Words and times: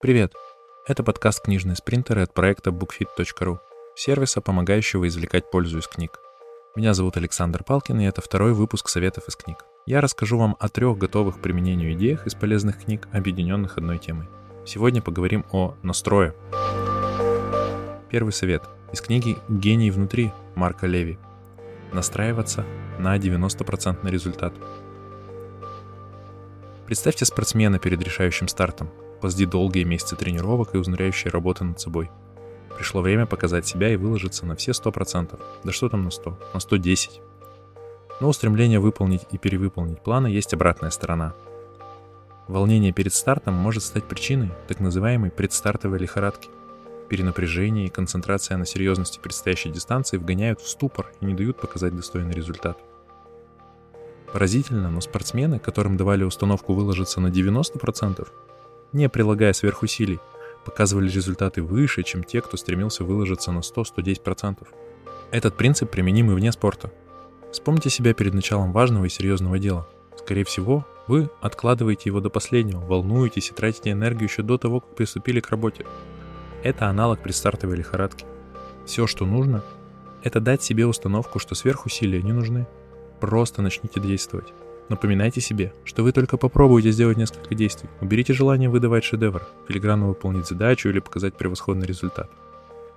Привет! 0.00 0.32
Это 0.86 1.04
подкаст 1.04 1.42
«Книжные 1.42 1.76
спринтеры» 1.76 2.22
от 2.22 2.32
проекта 2.32 2.70
bookfit.ru, 2.70 3.58
сервиса, 3.94 4.40
помогающего 4.40 5.06
извлекать 5.06 5.50
пользу 5.50 5.76
из 5.76 5.86
книг. 5.86 6.20
Меня 6.74 6.94
зовут 6.94 7.18
Александр 7.18 7.62
Палкин, 7.62 8.00
и 8.00 8.06
это 8.06 8.22
второй 8.22 8.54
выпуск 8.54 8.88
советов 8.88 9.28
из 9.28 9.36
книг. 9.36 9.66
Я 9.84 10.00
расскажу 10.00 10.38
вам 10.38 10.56
о 10.58 10.70
трех 10.70 10.96
готовых 10.96 11.36
к 11.36 11.42
применению 11.42 11.92
идеях 11.92 12.26
из 12.26 12.34
полезных 12.34 12.82
книг, 12.82 13.08
объединенных 13.12 13.76
одной 13.76 13.98
темой. 13.98 14.30
Сегодня 14.64 15.02
поговорим 15.02 15.44
о 15.52 15.74
настрое. 15.82 16.34
Первый 18.08 18.32
совет 18.32 18.62
из 18.94 19.02
книги 19.02 19.36
«Гений 19.50 19.90
внутри» 19.90 20.32
Марка 20.54 20.86
Леви. 20.86 21.18
Настраиваться 21.92 22.64
на 22.98 23.18
90% 23.18 24.10
результат. 24.10 24.54
Представьте 26.86 27.26
спортсмена 27.26 27.78
перед 27.78 28.02
решающим 28.02 28.48
стартом– 28.48 28.88
позади 29.20 29.46
долгие 29.46 29.84
месяцы 29.84 30.16
тренировок 30.16 30.74
и 30.74 30.80
изнуряющей 30.80 31.30
работы 31.30 31.64
над 31.64 31.80
собой. 31.80 32.10
Пришло 32.76 33.02
время 33.02 33.26
показать 33.26 33.66
себя 33.66 33.92
и 33.92 33.96
выложиться 33.96 34.46
на 34.46 34.56
все 34.56 34.72
100%. 34.72 35.38
Да 35.64 35.72
что 35.72 35.88
там 35.88 36.04
на 36.04 36.10
100? 36.10 36.38
На 36.54 36.60
110. 36.60 37.20
Но 38.20 38.28
у 38.28 38.32
стремления 38.32 38.80
выполнить 38.80 39.26
и 39.30 39.38
перевыполнить 39.38 40.00
планы 40.00 40.28
есть 40.28 40.54
обратная 40.54 40.90
сторона. 40.90 41.34
Волнение 42.48 42.92
перед 42.92 43.14
стартом 43.14 43.54
может 43.54 43.82
стать 43.82 44.04
причиной 44.04 44.50
так 44.66 44.80
называемой 44.80 45.30
предстартовой 45.30 45.98
лихорадки. 45.98 46.48
Перенапряжение 47.08 47.86
и 47.86 47.90
концентрация 47.90 48.56
на 48.56 48.66
серьезности 48.66 49.18
предстоящей 49.18 49.70
дистанции 49.70 50.16
вгоняют 50.16 50.60
в 50.60 50.68
ступор 50.68 51.12
и 51.20 51.24
не 51.24 51.34
дают 51.34 51.60
показать 51.60 51.94
достойный 51.94 52.32
результат. 52.32 52.78
Поразительно, 54.32 54.90
но 54.90 55.00
спортсмены, 55.00 55.58
которым 55.58 55.96
давали 55.96 56.24
установку 56.24 56.72
выложиться 56.72 57.20
на 57.20 57.28
90%, 57.28 58.28
не 58.92 59.08
прилагая 59.08 59.52
сверхусилий, 59.52 60.20
показывали 60.64 61.10
результаты 61.10 61.62
выше, 61.62 62.02
чем 62.02 62.24
те, 62.24 62.40
кто 62.40 62.56
стремился 62.56 63.04
выложиться 63.04 63.52
на 63.52 63.60
100-110%. 63.60 64.66
Этот 65.30 65.56
принцип 65.56 65.90
применим 65.90 66.30
и 66.30 66.34
вне 66.34 66.52
спорта. 66.52 66.92
Вспомните 67.52 67.90
себя 67.90 68.14
перед 68.14 68.34
началом 68.34 68.72
важного 68.72 69.06
и 69.06 69.08
серьезного 69.08 69.58
дела. 69.58 69.88
Скорее 70.16 70.44
всего, 70.44 70.86
вы 71.06 71.30
откладываете 71.40 72.02
его 72.06 72.20
до 72.20 72.30
последнего, 72.30 72.80
волнуетесь 72.80 73.50
и 73.50 73.54
тратите 73.54 73.90
энергию 73.90 74.28
еще 74.28 74.42
до 74.42 74.58
того, 74.58 74.80
как 74.80 74.94
приступили 74.94 75.40
к 75.40 75.50
работе. 75.50 75.86
Это 76.62 76.86
аналог 76.86 77.20
предстартовой 77.20 77.76
лихорадки. 77.76 78.24
Все, 78.86 79.06
что 79.06 79.24
нужно, 79.24 79.64
это 80.22 80.40
дать 80.40 80.62
себе 80.62 80.86
установку, 80.86 81.38
что 81.38 81.54
сверхусилия 81.54 82.22
не 82.22 82.32
нужны. 82.32 82.66
Просто 83.20 83.62
начните 83.62 84.00
действовать. 84.00 84.52
Напоминайте 84.90 85.40
себе, 85.40 85.72
что 85.84 86.02
вы 86.02 86.10
только 86.10 86.36
попробуете 86.36 86.90
сделать 86.90 87.16
несколько 87.16 87.54
действий. 87.54 87.88
Уберите 88.00 88.32
желание 88.32 88.68
выдавать 88.68 89.04
шедевр, 89.04 89.46
филигранно 89.68 90.08
выполнить 90.08 90.48
задачу 90.48 90.88
или 90.88 90.98
показать 90.98 91.34
превосходный 91.36 91.86
результат. 91.86 92.28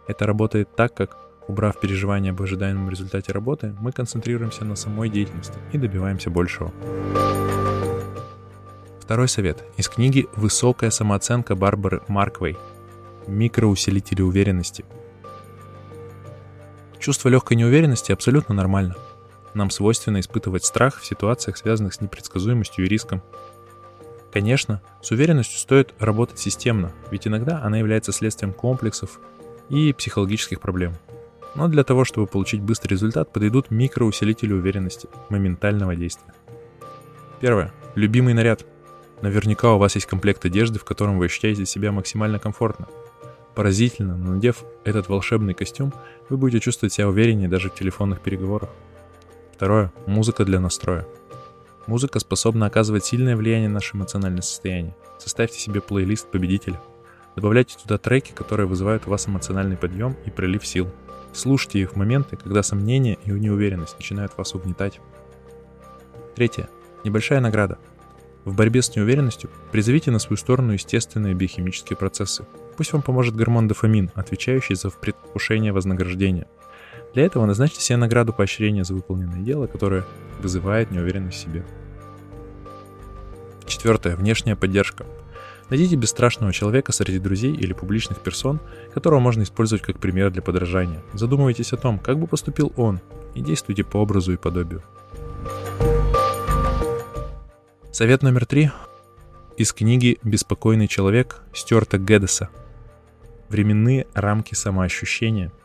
Это 0.07 0.25
работает 0.25 0.75
так, 0.75 0.95
как, 0.95 1.15
убрав 1.47 1.79
переживания 1.79 2.31
об 2.31 2.41
ожидаемом 2.41 2.89
результате 2.89 3.31
работы, 3.31 3.75
мы 3.79 3.91
концентрируемся 3.91 4.65
на 4.65 4.75
самой 4.75 5.07
деятельности 5.07 5.53
и 5.71 5.77
добиваемся 5.77 6.31
большего. 6.31 6.73
Второй 8.99 9.27
совет 9.27 9.63
из 9.77 9.87
книги 9.87 10.27
«Высокая 10.35 10.89
самооценка» 10.89 11.55
Барбары 11.55 12.01
Марквей. 12.07 12.57
Микроусилители 13.27 14.23
уверенности. 14.23 14.83
Чувство 16.97 17.29
легкой 17.29 17.55
неуверенности 17.57 18.11
абсолютно 18.11 18.55
нормально– 18.55 18.95
нам 19.55 19.69
свойственно 19.69 20.19
испытывать 20.19 20.65
страх 20.65 20.99
в 20.99 21.05
ситуациях, 21.05 21.57
связанных 21.57 21.93
с 21.93 22.01
непредсказуемостью 22.01 22.85
и 22.85 22.87
риском. 22.87 23.21
Конечно, 24.31 24.81
с 25.01 25.11
уверенностью 25.11 25.59
стоит 25.59 25.93
работать 25.99 26.39
системно, 26.39 26.91
ведь 27.11 27.27
иногда 27.27 27.61
она 27.61 27.77
является 27.77 28.11
следствием 28.11 28.53
комплексов 28.53 29.19
и 29.69 29.93
психологических 29.93 30.59
проблем. 30.59 30.93
Но 31.55 31.67
для 31.67 31.83
того, 31.83 32.03
чтобы 32.03 32.25
получить 32.25 32.61
быстрый 32.61 32.93
результат, 32.93 33.31
подойдут 33.31 33.69
микроусилители 33.69 34.53
уверенности, 34.53 35.07
моментального 35.29 35.95
действия. 35.95 36.33
Первое. 37.39 37.71
Любимый 37.95 38.33
наряд. 38.33 38.65
Наверняка 39.21 39.73
у 39.73 39.77
вас 39.77 39.95
есть 39.95 40.07
комплект 40.07 40.43
одежды, 40.45 40.79
в 40.79 40.83
котором 40.83 41.19
вы 41.19 41.25
ощущаете 41.25 41.65
себя 41.65 41.91
максимально 41.91 42.39
комфортно. 42.39 42.87
Поразительно, 43.53 44.17
но 44.17 44.33
надев 44.33 44.63
этот 44.83 45.09
волшебный 45.09 45.53
костюм, 45.53 45.93
вы 46.29 46.37
будете 46.37 46.59
чувствовать 46.59 46.93
себя 46.93 47.07
увереннее 47.07 47.47
даже 47.47 47.69
в 47.69 47.75
телефонных 47.75 48.21
переговорах. 48.21 48.69
Второе– 49.53 49.93
музыка 50.07 50.45
для 50.45 50.59
настроя. 50.59 51.05
Музыка 51.85 52.17
способна 52.19 52.65
оказывать 52.65 53.05
сильное 53.05 53.37
влияние 53.37 53.69
на 53.69 53.75
наше 53.75 53.95
эмоциональное 53.95 54.41
состояние. 54.41 54.95
Составьте 55.19 55.59
себе 55.59 55.79
плейлист 55.79 56.27
победителя. 56.31 56.81
Добавляйте 57.35 57.77
туда 57.81 57.99
треки, 57.99 58.31
которые 58.31 58.65
вызывают 58.65 59.05
у 59.05 59.11
вас 59.11 59.27
эмоциональный 59.27 59.77
подъем 59.77 60.17
и 60.25 60.31
прилив 60.31 60.65
сил. 60.65 60.89
Слушайте 61.33 61.79
их 61.79 61.93
в 61.93 61.95
моменты, 61.95 62.35
когда 62.35 62.63
сомнения 62.63 63.17
и 63.25 63.31
неуверенность 63.31 63.95
начинают 63.97 64.35
вас 64.37 64.55
угнетать. 64.55 64.99
Третье. 66.35 66.67
Небольшая 67.03 67.39
награда. 67.39 67.77
В 68.45 68.55
борьбе 68.55 68.81
с 68.81 68.95
неуверенностью 68.95 69.51
призовите 69.71 70.09
на 70.09 70.17
свою 70.17 70.37
сторону 70.37 70.73
естественные 70.73 71.35
биохимические 71.35 71.95
процессы. 71.95 72.45
Пусть 72.75 72.91
вам 72.91 73.03
поможет 73.03 73.35
гормон 73.35 73.67
дофамин, 73.67 74.09
отвечающий 74.15 74.75
за 74.75 74.89
предвкушение 74.89 75.71
вознаграждения– 75.71 76.47
для 77.13 77.25
этого 77.25 77.45
назначьте 77.45 77.79
себе 77.79 77.97
награду 77.97 78.33
поощрения 78.33 78.83
за 78.83 78.93
выполненное 78.95 79.41
дело, 79.41 79.67
которое 79.67 80.03
вызывает 80.39 80.91
неуверенность 80.91 81.37
в 81.37 81.41
себе. 81.41 81.63
Четвертое. 83.65 84.15
Внешняя 84.15 84.55
поддержка. 84.55 85.05
Найдите 85.69 85.95
бесстрашного 85.95 86.51
человека 86.51 86.91
среди 86.91 87.19
друзей 87.19 87.53
или 87.53 87.73
публичных 87.73 88.19
персон, 88.19 88.59
которого 88.93 89.19
можно 89.19 89.43
использовать 89.43 89.83
как 89.83 89.99
пример 89.99 90.31
для 90.31 90.41
подражания. 90.41 91.01
Задумывайтесь 91.13 91.71
о 91.71 91.77
том, 91.77 91.99
как 91.99 92.19
бы 92.19 92.27
поступил 92.27 92.73
он, 92.75 92.99
и 93.33 93.41
действуйте 93.41 93.83
по 93.83 93.97
образу 93.97 94.33
и 94.33 94.37
подобию. 94.37 94.83
Совет 97.91 98.23
номер 98.23 98.45
три 98.45 98.71
из 99.55 99.71
книги 99.71 100.17
«Беспокойный 100.23 100.87
человек» 100.87 101.41
Стюарта 101.53 101.99
Гэдеса. 101.99 102.49
Временные 103.49 104.07
рамки 104.13 104.55
самоощущения– 104.55 105.51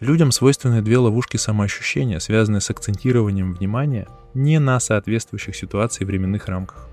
Людям 0.00 0.30
свойственны 0.30 0.82
две 0.82 0.98
ловушки 0.98 1.38
самоощущения, 1.38 2.18
связанные 2.18 2.60
с 2.60 2.68
акцентированием 2.68 3.54
внимания 3.54 4.06
не 4.34 4.58
на 4.58 4.78
соответствующих 4.78 5.56
ситуации 5.56 6.04
временных 6.04 6.48
рамках. 6.48 6.86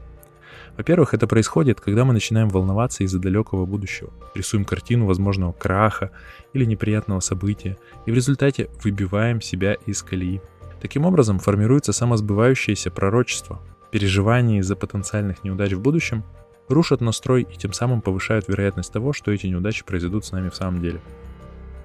Во-первых, 0.78 1.14
это 1.14 1.28
происходит, 1.28 1.81
когда 1.81 2.06
мы 2.06 2.14
начинаем 2.14 2.47
волноваться 2.47 3.03
из-за 3.03 3.19
далекого 3.19 3.66
будущего, 3.66 4.09
рисуем 4.34 4.64
картину 4.64 5.06
возможного 5.06 5.52
краха 5.52 6.12
или 6.53 6.64
неприятного 6.64 7.19
события, 7.19 7.78
и 8.06 8.12
в 8.12 8.14
результате 8.14 8.69
выбиваем 8.81 9.41
себя 9.41 9.74
из 9.85 10.02
колеи. 10.02 10.41
Таким 10.81 11.06
образом, 11.06 11.40
формируется 11.40 11.91
самосбывающееся 11.91 12.90
пророчество. 12.90 13.59
Переживания 13.91 14.62
из-за 14.62 14.78
потенциальных 14.78 15.44
неудач 15.44 15.74
в 15.74 15.81
будущем 15.81 16.24
рушат 16.70 17.02
настрой 17.02 17.44
и 17.44 17.58
тем 17.58 17.74
самым 17.74 18.02
повышают 18.02 18.47
вероятность 18.47 18.94
того, 18.94 19.12
что 19.12 19.31
эти 19.31 19.47
неудачи 19.47 19.84
произойдут 19.84 20.25
с 20.25 20.31
нами 20.31 20.47
в 20.47 20.56
самом 20.56 20.81
деле. 20.81 21.02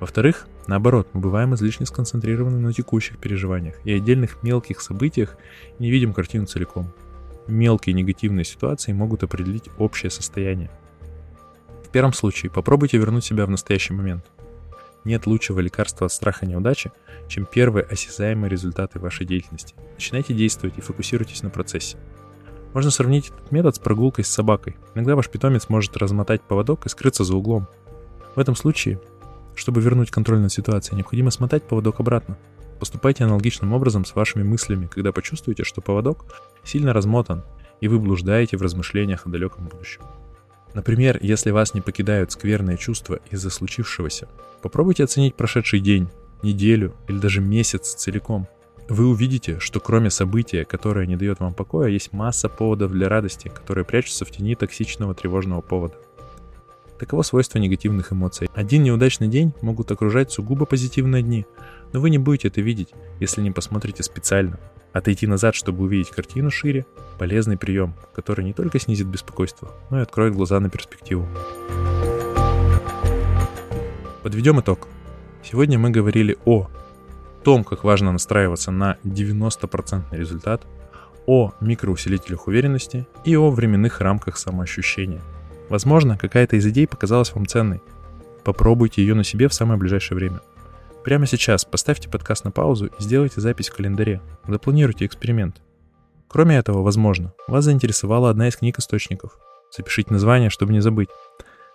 Во-вторых, 0.01 0.47
наоборот, 0.69 1.09
мы 1.13 1.21
бываем 1.21 1.55
излишне 1.55 1.87
сконцентрированы 1.87 2.59
на 2.59 2.73
текущих 2.73 3.19
переживаниях 3.19 3.75
и 3.85 3.93
отдельных 3.93 4.43
мелких 4.43 4.81
событиях 4.81 5.37
и 5.79 5.83
не 5.83 5.91
видим 5.91 6.13
картину 6.13 6.47
целиком. 6.47 6.93
Мелкие 7.47 7.95
негативные 7.95 8.45
ситуации 8.45 8.93
могут 8.93 9.23
определить 9.23 9.71
общее 9.79 10.11
состояние. 10.11 10.71
В 11.85 11.89
первом 11.91 12.13
случае 12.13 12.53
попробуйте 12.53 12.99
вернуть 12.99 13.25
себя 13.25 13.47
в 13.47 13.51
настоящий 13.51 13.95
момент. 13.95 14.27
Нет 15.05 15.27
лучшего 15.27 15.61
лекарства 15.61 16.07
от 16.07 16.13
страха 16.13 16.45
неудачи, 16.45 16.93
чем 17.29 17.47
первые 17.47 17.85
осязаемые 17.85 18.51
результаты 18.51 18.99
вашей 18.99 19.25
деятельности. 19.25 19.75
Начинайте 19.95 20.35
действовать 20.35 20.77
и 20.77 20.83
фокусируйтесь 20.83 21.43
на 21.43 21.51
процессе. 21.51 21.97
Можно 22.75 22.91
сравнить 22.91 23.31
этот 23.31 23.51
метод 23.51 23.77
с 23.77 23.79
прогулкой 23.79 24.25
с 24.25 24.29
собакой. 24.29 24.77
Иногда 24.95 25.17
ваш 25.17 25.31
питомец 25.31 25.71
может 25.71 25.97
размотать 25.97 26.43
поводок 26.43 26.85
и 26.85 26.91
скрыться 26.91 27.25
за 27.25 27.35
углом. 27.35 27.67
В 28.37 28.39
этом 28.39 28.55
случае 28.55 29.01
чтобы 29.59 29.81
вернуть 29.81 30.11
контроль 30.11 30.39
над 30.39 30.53
ситуацией, 30.53 30.97
необходимо 30.97 31.31
смотать 31.31 31.65
поводок 31.65 32.01
обратно. 32.01 32.39
Поступайте 32.79 33.25
аналогичным 33.25 33.73
образом 33.73 34.05
с 34.05 34.15
вашими 34.15 34.45
мыслями, 34.45 34.87
когда 34.87 35.11
почувствуете, 35.11 35.65
что 35.65 35.81
поводок 35.81 36.27
сильно 36.65 36.93
размотан, 36.93 37.43
и 37.81 37.89
вы 37.89 37.99
блуждаете 37.99 38.57
в 38.57 38.63
размышлениях 38.63 39.27
о 39.27 39.31
далеком 39.31 39.67
будущем. 39.67 40.03
Например, 40.75 41.19
если 41.21 41.51
вас 41.51 41.75
не 41.75 41.81
покидают 41.81 42.31
скверные 42.31 42.77
чувства 42.77 43.19
из-за 43.31 43.51
случившегося, 43.51 44.29
попробуйте 44.63 45.03
оценить 45.03 45.35
прошедший 45.35 45.81
день, 45.81 46.09
неделю 46.43 46.95
или 47.09 47.19
даже 47.19 47.41
месяц 47.41 47.95
целиком. 47.95 48.47
Вы 48.89 49.07
увидите, 49.09 49.59
что 49.59 49.81
кроме 49.81 50.09
события, 50.09 50.65
которое 50.65 51.07
не 51.07 51.17
дает 51.17 51.41
вам 51.41 51.53
покоя, 51.53 51.89
есть 51.89 52.13
масса 52.13 52.49
поводов 52.49 52.93
для 52.93 53.09
радости, 53.09 53.49
которые 53.49 53.85
прячутся 53.85 54.25
в 54.25 54.31
тени 54.31 54.55
токсичного 54.55 55.15
тревожного 55.15 55.63
повода. 55.63 55.97
Таково 56.99 57.23
свойство 57.23 57.59
негативных 57.59 58.13
эмоций. 58.13 58.51
Один 58.55 58.83
неудачный 58.83 59.29
день 59.29 59.53
могут 59.63 59.93
окружать 59.93 60.33
сугубо 60.33 60.67
позитивные 60.67 61.23
дни, 61.23 61.47
но 61.93 62.01
вы 62.01 62.11
не 62.11 62.19
будете 62.19 62.49
это 62.49 62.61
видеть, 62.61 62.89
если 63.21 63.41
не 63.41 63.53
посмотрите 63.53 64.03
специально. 64.03 64.59
Отойти 64.93 65.29
назад, 65.29 65.55
чтобы 65.55 65.85
увидеть 65.85 66.11
картину 66.11 66.51
шире– 66.51 66.87
полезный 67.19 67.57
прием, 67.57 67.95
который 68.15 68.45
не 68.45 68.53
только 68.53 68.81
снизит 68.81 69.07
беспокойство, 69.07 69.71
но 69.91 70.01
и 70.01 70.03
откроет 70.03 70.35
глаза 70.35 70.59
на 70.59 70.71
перспективу. 70.71 71.29
Подведем 74.25 74.61
итог. 74.61 74.89
Сегодня 75.45 75.79
мы 75.79 75.91
говорили 75.91 76.37
о 76.47 76.69
том, 77.45 77.63
как 77.63 77.85
важно 77.85 78.11
настраиваться 78.11 78.73
на 78.73 78.97
90% 79.05 80.03
результат, 80.11 80.67
о 81.27 81.53
микроусилителях 81.61 82.49
уверенности 82.49 83.07
и 83.25 83.37
о 83.37 83.51
временных 83.51 84.01
рамках 84.01 84.37
самоощущения– 84.37 85.23
Возможно, 85.69 86.17
какая-то 86.17 86.57
из 86.57 86.67
идей 86.67 86.87
показалась 86.87 87.33
вам 87.35 87.47
ценной. 87.47 87.83
Попробуйте 88.45 89.03
ее 89.03 89.15
на 89.15 89.25
себе 89.25 89.49
в 89.49 89.55
самое 89.55 89.79
ближайшее 89.79 90.17
время. 90.17 90.41
Прямо 91.05 91.27
сейчас 91.27 91.65
поставьте 91.65 92.09
подкаст 92.09 92.45
на 92.45 92.51
паузу 92.51 92.87
и 92.87 93.03
сделайте 93.03 93.41
запись 93.41 93.69
в 93.69 93.75
календаре. 93.75 94.21
Запланируйте 94.47 95.07
эксперимент. 95.07 95.63
Кроме 96.29 96.57
этого, 96.57 96.83
возможно, 96.83 97.33
вас 97.47 97.65
заинтересовала 97.65 98.31
одна 98.31 98.49
из 98.49 98.57
книг 98.57 98.79
источников. 98.79 99.39
Запишите 99.75 100.13
название, 100.13 100.51
чтобы 100.51 100.73
не 100.73 100.81
забыть. 100.81 101.09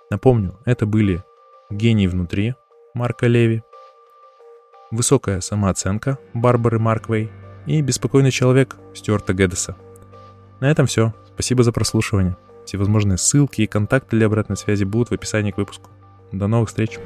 Напомню, 0.10 0.60
это 0.66 0.86
были 0.86 1.24
«Гений 1.70 2.08
внутри» 2.08 2.56
Марка 2.94 3.28
Леви, 3.28 3.64
«Высокая 4.92 5.42
самооценка» 5.42 6.20
Барбары 6.36 6.78
Марквей 6.78 7.32
и 7.66 7.82
«Беспокойный 7.82 8.30
человек» 8.32 8.76
Стюарта 8.94 9.34
Гэддеса. 9.34 9.76
На 10.60 10.70
этом 10.70 10.86
все. 10.86 11.14
Спасибо 11.34 11.64
за 11.64 11.72
прослушивание. 11.72 12.38
Всевозможные 12.66 13.18
ссылки 13.18 13.62
и 13.62 13.68
контакты 13.68 14.18
для 14.18 14.28
обратной 14.28 14.58
связи 14.58 14.84
будут 14.84 15.10
в 15.10 15.14
описании 15.14 15.52
к 15.52 15.58
выпуску. 15.58 15.90
До 16.32 16.48
новых 16.48 16.70
встреч! 16.70 17.00